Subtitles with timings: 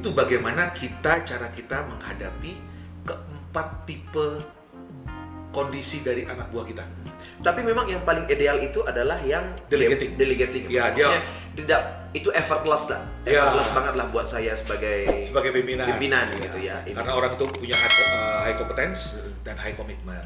[0.00, 2.56] itu bagaimana kita cara kita menghadapi
[3.04, 4.40] keempat tipe
[5.52, 6.80] kondisi dari anak buah kita.
[7.44, 10.16] Tapi memang yang paling ideal itu adalah yang Delegating.
[10.16, 10.64] delegating.
[10.72, 11.20] Ya, Maksudnya
[11.52, 11.80] tidak
[12.16, 13.04] itu effortless lah.
[13.28, 13.44] Ya.
[13.44, 15.84] Effortless banget lah buat saya sebagai Sebagai pimpinan.
[15.92, 16.80] pimpinan gitu ya.
[16.88, 16.96] Ini.
[16.96, 19.36] Karena orang itu punya high, uh, high competence Hmm.
[19.44, 20.24] dan high commitment.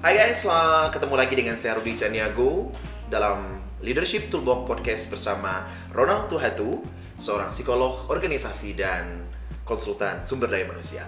[0.00, 2.74] Hai guys, selamat ketemu lagi dengan saya Rudi Caniago
[3.12, 6.80] dalam Leadership Toolbox Podcast bersama Ronald Tuhatu,
[7.20, 9.28] seorang psikolog organisasi dan
[9.68, 11.04] konsultan sumber daya manusia.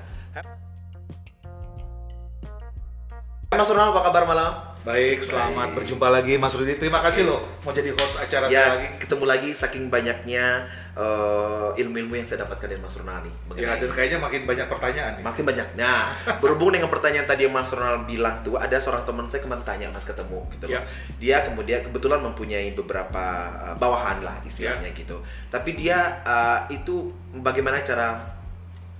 [3.48, 4.53] Mas Ronald, apa kabar malam?
[4.85, 5.77] Baik, selamat Baik.
[5.81, 6.77] berjumpa lagi Mas Rudi.
[6.77, 8.84] Terima kasih loh mau jadi host acara saya lagi.
[8.84, 13.34] Ya, ketemu lagi saking banyaknya eh, ilmu-ilmu yang saya dapatkan dari Mas Ronald nih.
[13.59, 15.25] Ya, dan kayaknya makin banyak pertanyaan nih.
[15.25, 15.69] Makin banyak.
[15.75, 16.01] Nah,
[16.43, 19.87] berhubung dengan pertanyaan tadi yang Mas Ronald bilang tuh, ada seorang teman saya kemarin tanya
[19.89, 20.72] Mas ketemu gitu loh.
[20.72, 20.81] Ya.
[21.19, 23.25] Dia kemudian kebetulan mempunyai beberapa
[23.61, 24.97] uh, bawahan lah istilahnya Ya.
[24.97, 25.19] gitu.
[25.48, 28.33] Tapi dia uh, itu bagaimana cara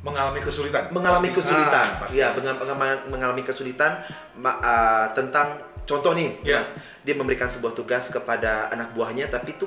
[0.01, 0.93] Mengalami kesulitan.
[0.93, 1.39] mengalami Pasti.
[1.41, 1.87] kesulitan?
[1.89, 2.13] Ah, pasti.
[2.15, 3.93] Iya, mengal- mengalami kesulitan
[4.37, 6.61] uh, tentang contoh nih, Ya.
[6.61, 6.77] Mas.
[7.01, 9.65] Dia memberikan sebuah tugas kepada anak buahnya tapi itu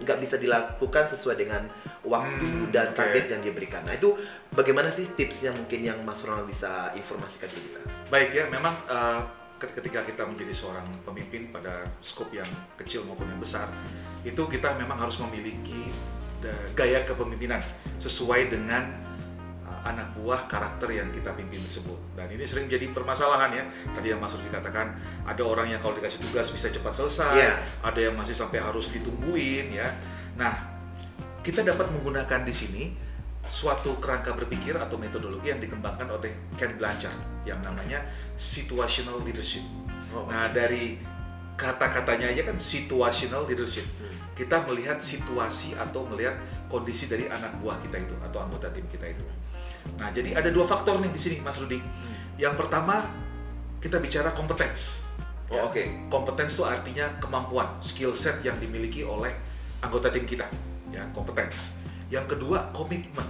[0.00, 1.68] nggak bisa dilakukan sesuai dengan
[2.00, 3.84] waktu Hmm, dan target yang dia berikan.
[3.84, 4.16] Nah, itu
[4.50, 7.80] bagaimana sih tipsnya mungkin yang Mas Ronald bisa informasikan ke kita?
[8.08, 9.20] Baik ya, memang uh,
[9.60, 12.48] ke- ketika kita menjadi seorang pemimpin pada skop yang
[12.80, 13.68] kecil maupun yang besar,
[14.24, 15.92] itu kita memang harus memiliki
[16.48, 17.60] uh, gaya kepemimpinan
[18.00, 18.88] sesuai dengan
[19.84, 21.96] anak buah karakter yang kita pimpin tersebut.
[22.16, 23.64] Dan ini sering jadi permasalahan ya.
[23.96, 27.52] Tadi yang Mas Rudi katakan, ada orang yang kalau dikasih tugas bisa cepat selesai, Iya.
[27.80, 29.96] ada yang masih sampai harus ditungguin ya.
[30.36, 30.52] Nah,
[31.40, 32.84] kita dapat menggunakan di sini
[33.50, 37.16] suatu kerangka berpikir atau metodologi yang dikembangkan oleh Ken Blanchard
[37.48, 38.04] yang namanya
[38.38, 39.64] situational leadership.
[40.12, 41.00] Oh, Nah, dari
[41.56, 43.84] kata-katanya aja kan situational leadership.
[43.98, 44.12] Hmm.
[44.36, 46.32] Kita melihat situasi atau melihat
[46.72, 49.24] kondisi dari anak buah kita itu atau anggota tim kita itu.
[50.00, 51.80] Nah, jadi ada dua faktor nih di sini, Mas Rudi.
[52.40, 53.04] Yang pertama,
[53.80, 55.04] kita bicara kompetens.
[55.50, 55.82] Oh, oke.
[56.08, 59.34] Kompetens itu artinya kemampuan, skill set yang dimiliki oleh
[59.82, 60.46] anggota tim kita,
[60.94, 61.74] ya, kompetens.
[62.08, 63.26] Yang kedua, komitmen.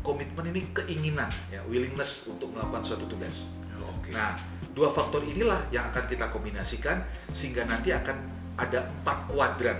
[0.00, 3.52] Komitmen ini keinginan, ya, willingness untuk melakukan suatu tugas.
[4.00, 4.12] Oke.
[4.12, 4.40] Nah,
[4.72, 7.04] dua faktor inilah yang akan kita kombinasikan
[7.36, 8.16] sehingga nanti akan
[8.56, 9.78] ada empat kuadran.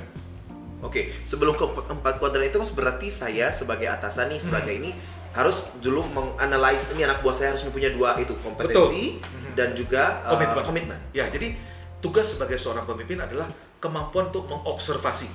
[0.81, 4.97] Oke, sebelum ke empat kuadran itu mas berarti saya sebagai atasan nih sebagai ini
[5.31, 9.55] harus dulu menganalisis ini anak buah saya harus mempunyai dua itu kompetensi Mhm.
[9.55, 10.65] dan juga uh, Komitmen.
[10.65, 10.99] komitmen.
[11.11, 11.55] Ya, jadi
[11.99, 13.47] tugas sebagai seorang pemimpin adalah
[13.79, 15.31] kemampuan untuk mengobservasi,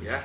[0.00, 0.22] ya,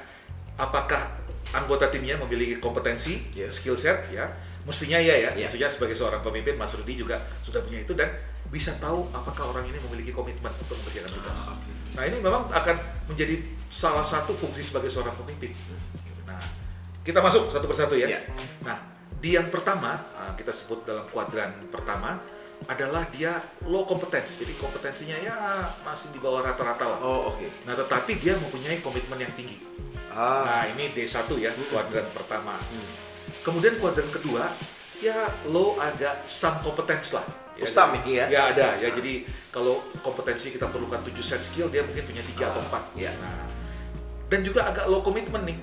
[0.55, 1.17] apakah
[1.49, 3.57] anggota timnya memiliki kompetensi, Yes.
[3.57, 4.29] skill set, ya,
[4.63, 5.49] mestinya ya, ya, Ya.
[5.49, 8.13] mestinya sebagai seorang pemimpin, Mas Rudi juga sudah punya itu dan
[8.47, 11.39] bisa tahu apakah orang ini memiliki komitmen untuk mengerjakan tugas.
[11.47, 11.57] Ah,
[11.89, 12.77] Nah, ini memang akan
[13.07, 15.51] menjadi salah satu fungsi sebagai seorang pemimpin.
[16.23, 16.37] Nah,
[17.01, 18.05] kita masuk satu persatu ya.
[18.07, 18.21] Ya.
[18.61, 18.77] Nah,
[19.19, 22.19] di yang pertama, ah, kita sebut dalam kuadran pertama
[22.67, 24.35] adalah dia low competence.
[24.35, 25.35] Jadi kompetensinya ya
[25.83, 26.99] masih di bawah rata-rata lah.
[26.99, 27.47] Oh oke.
[27.63, 29.59] Nah, tetapi dia mempunyai komitmen yang tinggi.
[30.11, 30.43] Ah.
[30.43, 32.55] Nah, ini D1 ya, kuadran pertama.
[32.59, 32.89] Hmm.
[33.43, 34.51] Kemudian kuadran kedua,
[34.99, 37.23] ya low ada some competence lah.
[37.59, 38.25] Oh, some ini ya?
[38.31, 38.87] Ya ada ya.
[38.95, 42.95] Jadi kalau kompetensi kita perlukan 7 set skill, dia mungkin punya 3 atau Ah, 4.
[42.95, 43.11] iya.
[43.19, 43.47] Nah,
[44.31, 45.59] dan juga agak low commitment nih.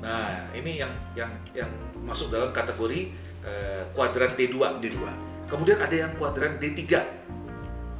[0.00, 1.70] Nah, ini yang yang yang
[2.04, 3.10] masuk dalam kategori
[3.42, 4.56] eh, kuadran D2.
[4.82, 4.98] D2.
[5.46, 6.82] Kemudian ada yang kuadran D3.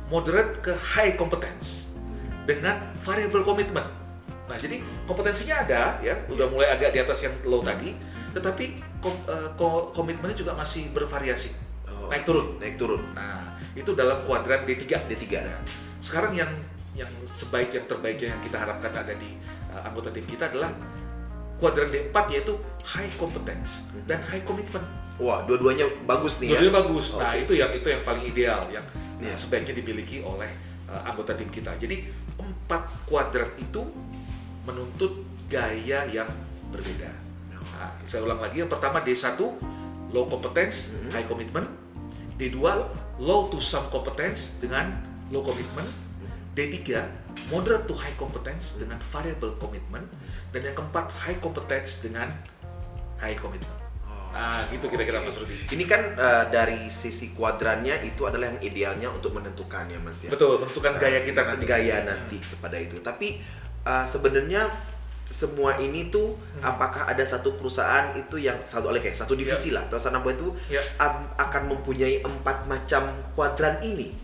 [0.07, 1.91] Moderate ke high competence
[2.47, 3.91] dengan variable commitment.
[4.47, 4.79] Nah, jadi
[5.11, 7.99] kompetensinya ada ya, udah mulai agak di atas yang low tadi,
[8.31, 11.51] tetapi kom- eh, ko- komitmennya juga masih bervariasi,
[11.91, 12.55] Oh, naik turun.
[12.63, 13.03] Naik turun.
[13.19, 15.11] Nah, itu dalam kuadran D3.
[15.11, 15.43] D3.
[15.43, 15.59] Nah,
[15.99, 16.51] sekarang yang
[16.95, 19.37] yang sebaik yang terbaiknya yang kita harapkan ada di
[19.69, 20.71] uh, anggota tim kita adalah
[21.57, 24.85] kuadran D4 yaitu high competence dan high commitment.
[25.17, 26.61] Wah, dua-duanya bagus nih ya.
[26.61, 27.07] Dua-duanya bagus.
[27.17, 27.49] Nah, Oke.
[27.49, 29.33] itu yang itu yang paling ideal yang uh, Iya.
[29.41, 30.53] sebaiknya dimiliki oleh
[30.93, 31.73] uh, anggota tim kita.
[31.81, 32.05] Jadi,
[32.37, 33.81] empat kuadran itu
[34.69, 36.29] menuntut gaya yang
[36.69, 37.09] berbeda.
[37.49, 39.41] Nah, saya ulang lagi, yang pertama D1
[40.13, 41.11] low competence, Mhm.
[41.17, 41.67] high commitment.
[42.37, 42.61] D2
[43.17, 45.01] low to some competence dengan
[45.33, 45.89] low commitment.
[46.57, 46.89] D3
[47.53, 50.09] moderate to high competence dengan variable commitment.
[50.51, 52.33] Dan yang keempat high competence dengan
[53.21, 53.77] high commitment.
[54.09, 54.33] Oh.
[54.33, 55.29] Nah, gitu kira-kira Oke.
[55.29, 55.55] Mas Rudi.
[55.69, 60.33] Ini kan uh, dari sisi kuadrannya itu adalah yang idealnya untuk menentukan ya Mas ya.
[60.33, 61.65] Betul, menentukan gaya kita nanti.
[61.69, 62.97] gaya nanti kepada itu.
[63.05, 63.45] Tapi
[63.85, 64.73] uh, sebenarnya
[65.27, 66.73] semua ini tuh Hmm.
[66.73, 70.55] apakah ada satu perusahaan itu yang satu oleh kayak satu divisi lah atau sana itu
[70.73, 70.81] Ya.
[70.97, 74.17] am- akan mempunyai empat macam kuadran ini.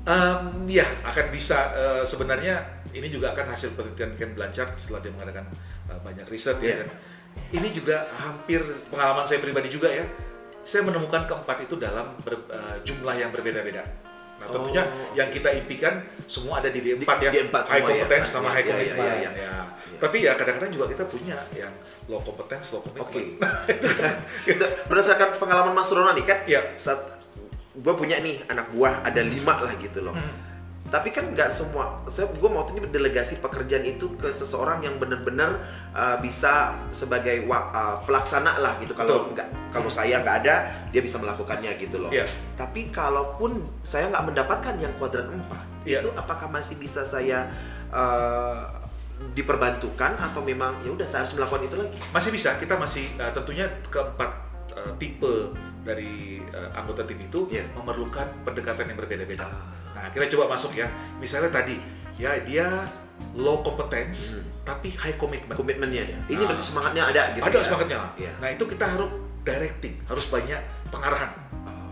[0.00, 5.12] Em, ya, akan bisa eh, sebenarnya ini juga akan hasil penelitian Ken Blanchard setelah dia
[5.12, 5.46] mengadakan
[5.86, 6.66] uh, banyak riset ya.
[6.66, 6.76] Iya.
[6.82, 6.88] Dan
[7.52, 8.58] ini juga hampir
[8.88, 10.02] pengalaman saya pribadi juga ya.
[10.64, 13.86] Saya menemukan keempat itu dalam ber- uh, jumlah yang berbeda-beda.
[14.40, 17.30] Nah, tentunya Oh, yang kita impikan semua ada di D4 Di- ya.
[17.44, 17.86] D4 high ya.
[17.86, 19.04] competence sama Iya, high iya, commitment.
[19.04, 19.30] iya, iya.
[19.36, 19.54] Ya.
[20.00, 21.72] Tapi ya kadang-kadang juga kita punya yang
[22.08, 23.04] low competence, low commitment.
[23.04, 23.22] Oke.
[24.88, 26.62] Berdasarkan pengalaman Mas Ronald nih kan, Iya.
[26.74, 27.19] saat
[27.80, 30.12] gue punya nih anak buah ada lima lah gitu loh.
[30.12, 30.48] Hmm.
[30.90, 35.62] Tapi kan nggak semua, saya gue mau ini delegasi pekerjaan itu ke seseorang yang benar-benar
[35.94, 38.90] uh, bisa sebagai wa- uh, pelaksana lah gitu.
[38.98, 40.54] Kalau nggak, kalau saya nggak ada,
[40.90, 42.10] dia bisa melakukannya gitu loh.
[42.10, 42.26] Iya.
[42.58, 46.02] Tapi kalaupun saya nggak mendapatkan yang kuadran 4, Iya.
[46.02, 47.46] itu apakah masih bisa saya
[47.94, 48.66] uh,
[49.38, 51.92] diperbantukan atau memang ya udah saya harus melakukan itu lagi?
[52.10, 54.30] Masih bisa, kita masih uh, tentunya keempat
[54.74, 57.64] uh, tipe dari uh, anggota tim itu Iya.
[57.72, 59.44] memerlukan pendekatan yang berbeda-beda.
[59.44, 59.72] Ah.
[59.96, 60.86] Nah, kita coba masuk ya.
[61.16, 61.80] Misalnya tadi,
[62.16, 62.66] ya dia
[63.36, 64.44] low competence Hmm.
[64.64, 65.56] tapi high commitment.
[65.56, 66.18] komitmennya dia.
[66.28, 66.48] Ini Nah.
[66.52, 67.42] berarti semangatnya ada gitu.
[67.44, 67.64] Ada ya?
[67.64, 67.98] semangatnya.
[68.16, 68.32] Iya.
[68.40, 69.10] Nah, itu kita harus
[69.40, 70.60] directing, harus banyak
[70.92, 71.30] pengarahan.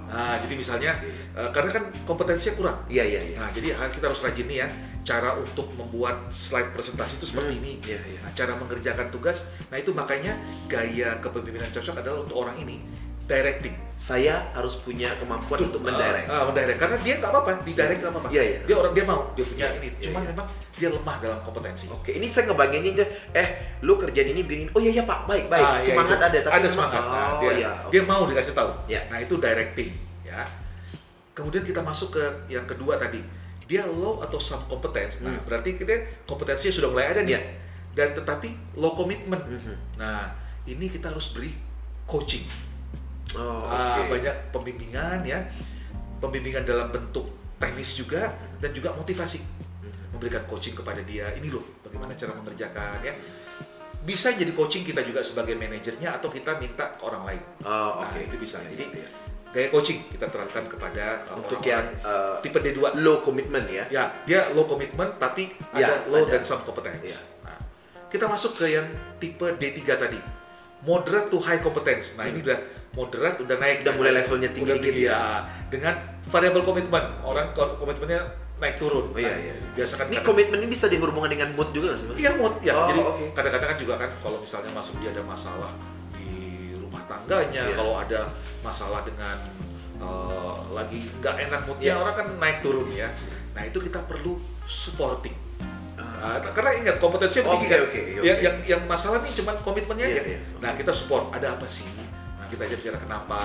[0.08, 0.96] Nah, jadi misalnya
[1.36, 2.78] uh, karena kan kompetensinya kurang.
[2.88, 3.36] Iya iya iya.
[3.44, 4.68] Nah, jadi kita harus rajin nih ya
[5.04, 7.60] cara untuk membuat slide presentasi itu seperti Hmm.
[7.60, 7.72] ini.
[7.84, 8.20] Iya iya.
[8.24, 9.44] Nah, cara mengerjakan tugas.
[9.68, 10.32] Nah, itu makanya
[10.64, 12.80] gaya kepemimpinan cocok adalah untuk orang ini
[13.28, 13.76] directing.
[13.98, 16.30] Saya harus punya kemampuan untuk mendirect.
[16.30, 16.78] Ah, mendirect.
[16.78, 18.28] Karena dia nggak apa-apa, di direct nggak apa-apa.
[18.30, 18.58] Iya iya.
[18.64, 19.88] Dia orang dia mau, dia punya ini.
[19.90, 20.28] Iya, Cuman iya.
[20.32, 20.46] memang
[20.78, 21.84] dia lemah dalam kompetensi.
[21.90, 23.04] Oke, ini saya ngebagiin aja.
[23.34, 23.48] Eh,
[23.82, 24.70] lu kerjaan ini begini.
[24.72, 25.66] Oh iya iya Pak, baik baik.
[25.66, 26.26] Ah, iya, semangat itu.
[26.30, 27.02] ada tapi ada semangat.
[27.02, 27.70] Nah, oh dia, iya.
[27.74, 27.90] oke.
[27.90, 28.70] dia mau dikasih tahu.
[28.86, 29.00] Iya.
[29.10, 29.90] Nah, itu directing,
[30.22, 30.42] ya.
[31.34, 33.18] Kemudian kita masuk ke yang kedua tadi.
[33.66, 35.20] Dia low atau some competence.
[35.20, 35.42] Nah, Hmm.
[35.44, 37.34] berarti kita kompetensinya sudah mulai ada nih.
[37.34, 37.40] Iya.
[37.92, 39.42] Dan tetapi low commitment.
[39.42, 39.74] Mhm.
[39.98, 40.30] Nah,
[40.64, 41.50] ini kita harus beri
[42.06, 42.46] coaching.
[43.34, 44.14] Oh, Ah, oke.
[44.14, 45.44] banyak pembimbingan ya.
[46.18, 49.38] Pembimbingan dalam bentuk teknis juga dan juga motivasi.
[49.38, 50.16] Mhm.
[50.16, 51.28] Memberikan coaching kepada dia.
[51.30, 53.12] Ini loh bagaimana cara mengerjakan ya.
[53.98, 57.42] Bisa jadi coaching kita juga sebagai manajernya atau kita minta ke orang lain.
[57.60, 58.18] Oh, Nah, oke.
[58.22, 58.62] itu bisa.
[58.62, 59.08] Jadi Iya.
[59.48, 62.96] gaya coaching kita terapkan kepada untuk orang-orang yang uh, tipe D2.
[62.96, 63.84] low commitment ya.
[63.88, 66.32] Ya, dia low commitment tapi Ya, ada low ada.
[66.34, 67.00] dan some competence.
[67.02, 67.20] Ya.
[67.42, 67.58] Nah,
[68.08, 68.86] kita masuk ke yang
[69.16, 70.20] tipe D3 tadi.
[70.80, 72.14] Moderate to high competence.
[72.14, 72.46] Nah, ini Hmm.
[72.46, 72.58] udah
[72.94, 75.42] moderate udah naik Udah mulai levelnya tinggi Udah tinggi, ya.
[75.66, 75.94] Dengan
[76.24, 77.04] variable komitmen.
[77.20, 78.22] Orang ko- komitmennya
[78.58, 79.10] naik turun.
[79.10, 79.54] Oh, iya, Nah, iya.
[79.74, 82.06] Biasa kan Ini komitmen ini bisa dihubungkan dengan mood juga nggak sih?
[82.18, 82.74] Iya mood ya.
[82.74, 83.24] Oh, Jadi oke.
[83.34, 85.72] kadang-kadang kan juga kan kalau misalnya masuk dia ada masalah
[86.14, 86.30] di
[86.74, 87.74] rumah tangganya, Iya.
[87.74, 88.20] kalau ada
[88.60, 89.38] masalah dengan
[89.98, 91.98] eh, lagi nggak enak moodnya Iya.
[91.98, 93.10] orang kan naik turun ya.
[93.50, 95.34] Nah itu kita perlu supporting.
[96.18, 97.80] Nah, karena ingat kompetensinya Oke, tinggi kan.
[97.80, 98.22] oke, oke.
[98.22, 100.22] Yang, yang yang masalah nih cuman komitmennya Iya, aja.
[100.28, 100.38] iya.
[100.58, 101.30] Nah kita support.
[101.30, 101.86] Ada apa sih?
[102.34, 103.40] Nah kita aja bicara kenapa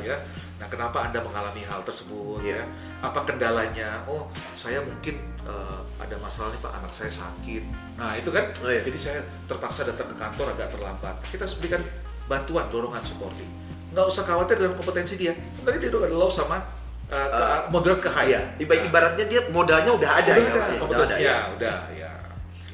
[0.00, 0.16] ya.
[0.56, 2.60] Nah kenapa anda mengalami hal tersebut Iya.
[2.60, 2.62] ya?
[3.00, 4.04] Apa kendalanya?
[4.04, 7.62] Oh saya mungkin eh, ada masalah nih pak anak saya sakit.
[7.94, 8.44] Nah itu kan.
[8.58, 8.82] Oh, iya.
[8.82, 11.14] Jadi saya terpaksa datang ke kantor agak terlambat.
[11.24, 11.82] Kita berikan
[12.24, 13.48] bantuan, dorongan, supporting.
[13.88, 15.32] Nggak usah khawatir dengan kompetensi dia.
[15.54, 16.60] Sebenarnya dia udah low sama
[17.08, 17.64] uh, ke, Ah.
[17.72, 18.28] moderate ke high.
[18.28, 18.40] Iya.
[18.58, 20.44] Iba- Ibaratnya dia modalnya udah ada udah ya.
[20.44, 20.78] ada, ya?
[20.78, 21.36] Kompetensinya, ya.
[21.56, 21.97] udah, ya.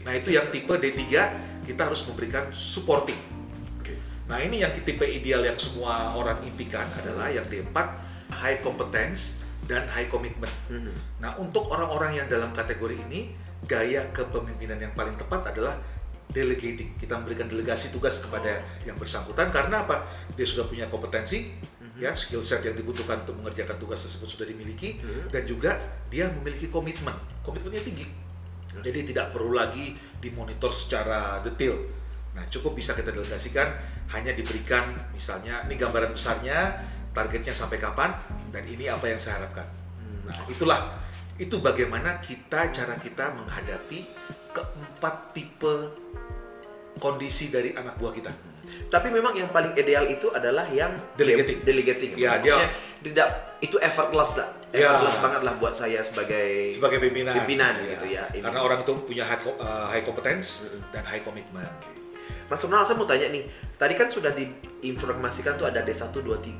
[0.04, 1.00] Nah itu yang tipe D3
[1.64, 3.16] kita harus memberikan supporting.
[3.80, 3.96] Oke.
[4.28, 7.76] Nah ini yang tipe ideal yang semua orang impikan adalah yang D4
[8.28, 10.52] high competence dan high commitment.
[10.68, 10.92] Mhm.
[11.24, 13.32] Nah untuk orang-orang yang dalam kategori ini
[13.64, 15.80] gaya kepemimpinan yang paling tepat adalah
[16.28, 16.92] delegating.
[17.00, 20.04] Kita memberikan delegasi tugas kepada yang bersangkutan karena apa?
[20.36, 22.00] Dia sudah punya kompetensi, Mhm.
[22.02, 25.32] ya skill set yang dibutuhkan untuk mengerjakan tugas tersebut sudah dimiliki Mhm.
[25.32, 25.80] dan juga
[26.12, 27.14] dia memiliki komitmen.
[27.46, 28.23] Komitmennya tinggi.
[28.82, 31.78] Jadi tidak perlu lagi dimonitor secara detail.
[32.34, 33.70] Nah, cukup bisa kita delegasikan
[34.10, 36.82] hanya diberikan misalnya ini gambaran besarnya,
[37.14, 38.10] targetnya sampai kapan
[38.50, 39.68] dan ini apa yang saya harapkan.
[40.02, 40.26] Hmm.
[40.26, 40.80] Nah, itulah
[41.38, 44.06] itu bagaimana kita cara kita menghadapi
[44.54, 45.74] keempat tipe
[46.98, 48.30] kondisi dari anak buah kita.
[48.90, 51.66] Tapi memang yang paling ideal itu adalah yang Delegating.
[51.66, 52.12] delegating.
[52.16, 52.70] Ya, Maksudnya
[53.02, 53.28] tidak
[53.60, 54.48] itu effortless lah.
[54.74, 54.90] Ya.
[54.90, 57.32] Effortless banget lah buat saya sebagai Sebagai pimpinan.
[57.36, 57.90] Pimpinan Iya.
[57.94, 58.42] gitu ya, ini.
[58.42, 60.82] Karena orang itu punya high, uh, high competence Mm-mm.
[60.90, 61.70] dan high commitment.
[62.44, 63.46] Mas Ronald, saya mau tanya nih.
[63.74, 66.52] Tadi kan sudah diinformasikan tuh ada D1, 2, 3,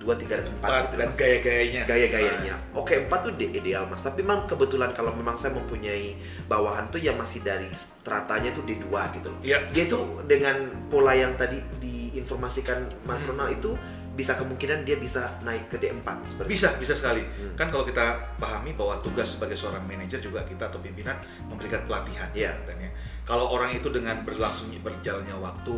[0.00, 0.96] 4 Empat gitu.
[0.96, 1.82] dan gaya-gayanya.
[1.84, 2.54] gaya-gayanya.
[2.72, 4.00] Oke, empat tuh de- ideal mas.
[4.00, 6.16] Tapi memang kebetulan kalau memang saya mempunyai
[6.46, 9.40] bawahan tuh yang masih dari stratanya tuh D2 gitu loh.
[9.40, 9.58] Iya.
[9.70, 13.36] Dia tuh dengan pola yang tadi diinformasikan Mas Hmm.
[13.36, 13.70] Ronald itu
[14.20, 17.24] bisa kemungkinan dia bisa naik ke D4 seperti Bisa, bisa sekali.
[17.24, 17.56] Hmm.
[17.56, 21.16] Kan kalau kita pahami bahwa tugas sebagai seorang manajer juga kita atau pimpinan
[21.48, 22.28] memberikan pelatihan.
[22.36, 22.52] Iya.
[22.60, 22.92] katanya.
[23.24, 25.76] Kalau orang itu dengan berlangsung berjalannya waktu,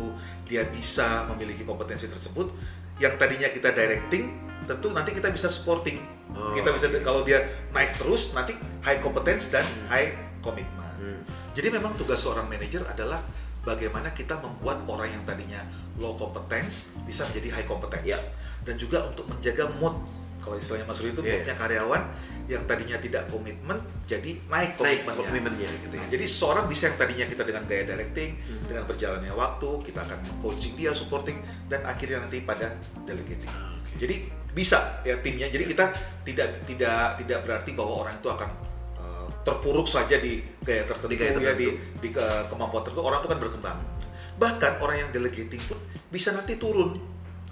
[0.51, 2.51] dia bisa memiliki kompetensi tersebut,
[2.99, 4.35] yang tadinya kita directing,
[4.67, 6.03] tentu nanti kita bisa supporting.
[6.35, 6.99] Oh, kita bisa oke.
[7.05, 9.87] kalau dia naik terus, nanti high competence dan Hmm.
[9.87, 10.09] high
[10.43, 10.93] commitment.
[10.99, 11.19] Hmm.
[11.53, 13.21] Jadi memang tugas seorang manajer adalah
[13.63, 15.63] bagaimana kita membuat orang yang tadinya
[15.95, 18.05] low competence bisa menjadi high competence.
[18.05, 18.19] Ya.
[18.63, 19.95] Dan juga untuk menjaga mood.
[20.43, 21.33] Kalau istilahnya Mas Rudi itu Iya.
[21.39, 22.03] moodnya karyawan
[22.51, 25.15] yang tadinya tidak komitmen jadi naik Naik komitmennya.
[25.23, 26.03] komitmennya gitu ya.
[26.03, 28.59] Nah, jadi seorang bisa yang tadinya kita dengan gaya directing, Hmm.
[28.67, 31.39] dengan berjalannya waktu, kita akan coaching dia, supporting,
[31.71, 32.75] dan akhirnya nanti pada
[33.07, 33.47] delegating.
[33.47, 33.95] Oke.
[34.03, 34.15] Jadi
[34.51, 35.47] bisa ya timnya.
[35.47, 35.85] Jadi kita
[36.27, 38.49] tidak tidak tidak berarti bahwa orang itu akan
[39.43, 41.99] terpuruk saja di gaya tertentu, Di gaya ya di, tertentu.
[41.99, 43.03] di uh, kemampuan tertentu.
[43.03, 43.77] Orang itu kan berkembang.
[44.33, 45.77] Bahkan orang yang delegating pun
[46.09, 46.95] bisa nanti turun.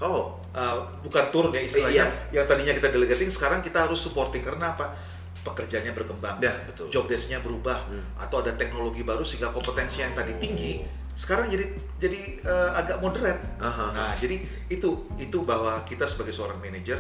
[0.02, 2.12] Oh, Uh, bukan turun ya istilahnya.
[2.28, 2.44] Iya.
[2.44, 5.00] Yang tadinya kita delegating sekarang kita harus supporting karena apa?
[5.42, 6.44] Pekerjaannya berkembang.
[6.44, 6.92] ya betul.
[6.92, 8.04] Job desk-nya berubah Hmm.
[8.20, 11.16] atau ada teknologi baru sehingga kompetensi yang tadi tinggi Oh.
[11.16, 11.72] sekarang jadi
[12.04, 13.40] jadi uh, agak moderate.
[13.64, 13.86] Aha.
[13.96, 17.00] Nah, jadi itu itu bahwa kita sebagai seorang manajer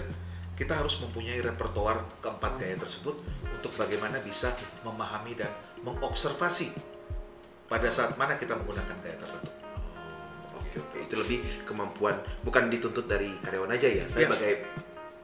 [0.61, 3.17] kita harus mempunyai repertoar keempat gaya tersebut
[3.49, 4.53] untuk bagaimana bisa
[4.85, 5.49] memahami dan
[5.81, 6.69] mengobservasi
[7.65, 9.49] pada saat mana kita menggunakan gaya tertentu.
[10.53, 14.05] Oke oke itu lebih kemampuan bukan dituntut dari karyawan aja ya.
[14.05, 14.27] Saya Iya.
[14.29, 14.53] sebagai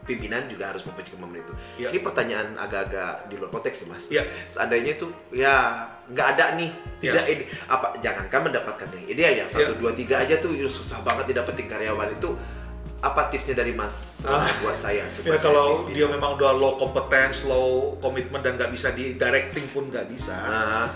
[0.09, 1.53] pimpinan juga harus mempunyai kemampuan itu.
[1.77, 1.87] Iya.
[1.93, 4.03] Ini pertanyaan agak-agak di luar konteks sih mas.
[4.09, 4.23] Iya.
[4.49, 9.75] Seandainya itu ya nggak ada nih, tidak ini apa jangankan mendapatkan yang ideal ya satu
[9.75, 9.79] Iya.
[9.85, 12.33] dua tiga aja tuh ya, susah banget didapetin karyawan itu
[12.97, 14.41] apa tipsnya dari mas Ah.
[14.65, 15.05] buat saya?
[15.21, 19.93] Ya kalau dia memang udah low competence, low commitment dan nggak bisa di directing pun
[19.93, 20.87] nggak bisa, Ah,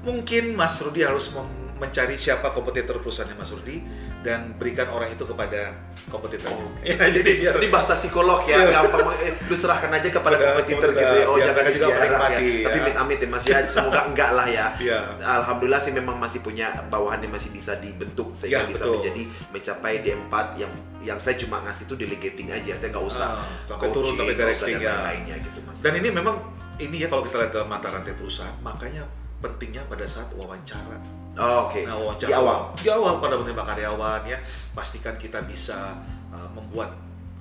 [0.00, 1.28] mungkin Mas Rudi harus
[1.76, 3.82] mencari siapa kompetitor perusahaannya Mas Rudi
[4.22, 5.74] dan berikan orang itu kepada
[6.08, 6.50] kompetitor.
[6.50, 6.82] Oke.
[6.84, 8.68] Ya, jadi biar ini bahasa psikolog ya, Iya.
[8.74, 11.26] gampang eh, lu serahkan aja kepada Kepada kompetitor gitu ya.
[11.26, 12.64] Oh jangan juga dijarah menikmati, ya.
[12.64, 12.82] Tapi ya.
[12.82, 14.66] amit amit ya Mas ya, semoga enggak lah ya.
[14.76, 18.94] ya Alhamdulillah sih memang masih punya bawahan yang masih bisa dibentuk sehingga Ya, bisa betul.
[18.98, 23.46] menjadi mencapai D4 yang yang saya cuma ngasih itu delegating aja, saya nggak usah Ah,
[23.64, 24.92] sampai turun sampai usah directing dan ya.
[24.96, 25.78] lain-lainnya gitu Mas.
[25.78, 26.36] Dan ini memang
[26.76, 29.02] ini ya kalau kita lihat dalam mata rantai perusahaan, makanya
[29.38, 30.98] pentingnya pada saat wawancara.
[31.38, 31.80] Oh, oke.
[31.88, 32.58] Nah, wawancara Di awal.
[32.76, 34.38] Di awal pada menerima karyawan ya,
[34.76, 35.96] pastikan kita bisa
[36.28, 36.92] uh, membuat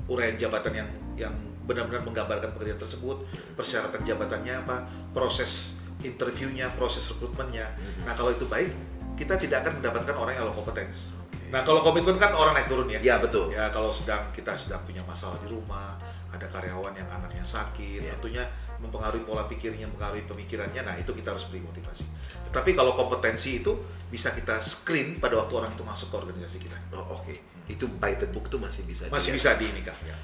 [0.07, 1.33] uraian jabatan yang yang
[1.67, 3.17] benar-benar menggambarkan pekerjaan tersebut,
[3.53, 7.67] persyaratan jabatannya apa, proses interviewnya, proses rekrutmennya.
[7.77, 8.01] Mhm.
[8.07, 8.71] Nah, kalau itu baik,
[9.19, 11.13] kita tidak akan mendapatkan orang yang low competence.
[11.27, 11.51] Oke.
[11.53, 12.99] Nah, kalau komitmen kan orang naik turun ya.
[13.03, 13.51] Ya betul.
[13.53, 15.93] Ya kalau sedang kita sedang punya masalah di rumah,
[16.31, 18.15] ada karyawan yang anaknya sakit, Ya.
[18.17, 18.43] tentunya
[18.81, 20.81] mempengaruhi pola pikirnya, mempengaruhi pemikirannya.
[20.81, 22.03] Nah itu kita harus beri motivasi.
[22.49, 23.77] Tetapi kalau kompetensi itu
[24.09, 26.75] bisa kita screen pada waktu orang itu masuk ke organisasi kita.
[26.91, 27.33] Oh, oke.
[27.69, 29.07] Itu by the book tuh masih bisa.
[29.07, 29.55] Masih dilihat.
[29.55, 29.97] bisa di ini Kak.
[30.03, 30.17] Ya.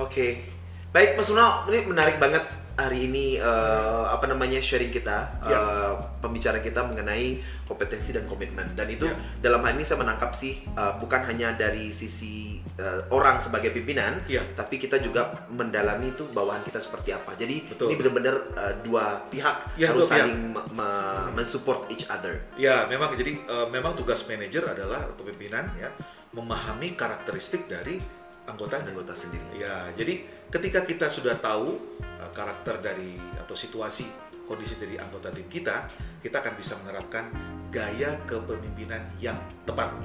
[0.00, 0.48] Oke,
[0.94, 5.58] baik Mas Uno, ini menarik banget hari ini eh, apa namanya sharing kita, Ya.
[5.58, 8.74] eh, pembicaraan kita mengenai kompetensi dan komitmen.
[8.74, 9.14] Dan itu Ya.
[9.40, 14.26] dalam hal ini saya menangkap sih eh, bukan hanya dari sisi eh, orang sebagai pimpinan,
[14.26, 14.42] Iya.
[14.54, 17.34] tapi kita juga mendalami itu bawahan kita seperti apa.
[17.34, 17.90] Jadi Betul.
[17.90, 20.26] ini benar-benar eh, dua pihak Ya, harus pihak.
[20.26, 22.42] saling me- me- mensupport each other.
[22.54, 25.90] Ya, memang jadi eh, memang tugas manajer adalah atau pimpinan ya
[26.34, 28.02] memahami karakteristik dari
[28.48, 28.92] anggotanya.
[28.92, 29.64] anggota sendiri.
[29.64, 34.04] Ya, jadi ketika kita sudah tahu uh, karakter dari atau situasi
[34.44, 35.88] kondisi dari anggota tim kita,
[36.20, 37.32] kita akan bisa menerapkan
[37.72, 39.96] gaya kepemimpinan yang tepat.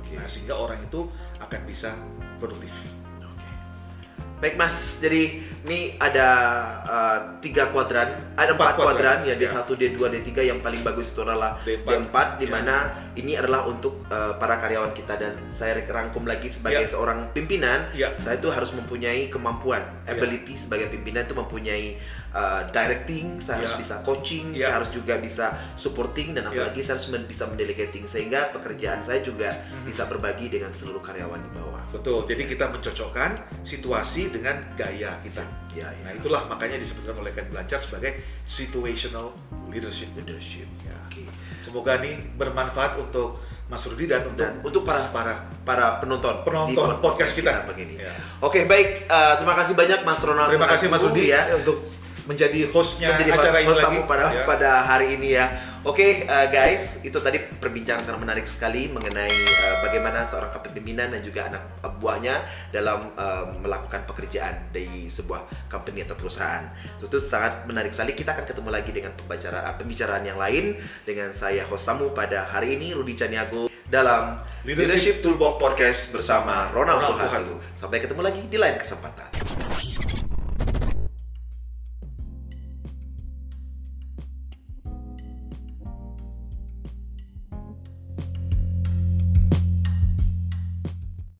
[0.00, 0.14] Oke.
[0.14, 1.08] Nah, sehingga orang itu
[1.40, 1.96] akan bisa
[2.38, 2.72] produktif.
[4.36, 6.28] Baik Mas, jadi ini ada
[6.84, 9.48] uh, tiga kuadran, ada empat Empat kuadran, kuadran, ya ya.
[9.48, 12.52] D1, D2, D3 yang paling bagus itu adalah D4, D4 di ya.
[12.52, 12.76] mana
[13.16, 16.92] ini adalah untuk uh, para karyawan kita dan saya rangkum lagi sebagai Ya.
[16.92, 20.12] seorang pimpinan, Ya, saya itu harus mempunyai kemampuan, Ya.
[20.12, 21.96] ability sebagai pimpinan itu mempunyai
[22.36, 23.80] uh, directing, saya harus Ya.
[23.80, 24.68] bisa coaching, Ya.
[24.68, 26.60] saya harus juga bisa supporting dan Ya.
[26.68, 29.88] apalagi saya harus men- bisa mendelegating sehingga pekerjaan saya juga Mhm.
[29.88, 31.80] bisa berbagi dengan seluruh karyawan di bawah.
[31.86, 32.28] betul.
[32.28, 33.30] Jadi kita mencocokkan
[33.64, 35.40] situasi dengan gaya kita.
[35.72, 36.02] Ya, ya.
[36.02, 39.32] Nah, itulah makanya disebutkan oleh Ken Blanchard sebagai situational
[39.70, 40.10] leadership.
[40.12, 40.66] leadership.
[40.82, 40.92] Ya.
[41.08, 41.24] Oke.
[41.62, 46.74] Semoga ini bermanfaat untuk Mas Rudi dan untuk Dan untuk para para para penonton penonton
[46.94, 47.64] di podcast kita.
[47.64, 47.98] begini.
[47.98, 48.12] Ya.
[48.38, 49.08] Oke, baik.
[49.08, 50.50] Eh, terima kasih banyak Mas Ronald.
[50.52, 51.80] Terima kasih Mas Rudi Rudi ya untuk
[52.26, 53.86] menjadi hostnya menjadi acara host, ini host lagi.
[53.86, 54.42] tamu pada Ya.
[54.44, 55.46] pada hari ini ya.
[55.86, 61.22] Oke, eh, guys, itu tadi perbincangan sangat menarik sekali mengenai eh, bagaimana seorang kepemimpinan dan
[61.22, 61.62] juga anak
[62.02, 62.42] buahnya
[62.74, 66.66] dalam eh, melakukan pekerjaan di sebuah company atau perusahaan.
[66.98, 68.18] Itu, itu sangat menarik sekali.
[68.18, 70.74] Kita akan ketemu lagi dengan pembicaraan pembicaraan yang lain
[71.06, 76.66] dengan saya host tamu pada hari ini Rudi Caniago dalam Leadership Leadership Toolbox Podcast bersama
[76.74, 77.62] Ronald Tuhatu.
[77.78, 79.35] Sampai ketemu lagi di lain kesempatan.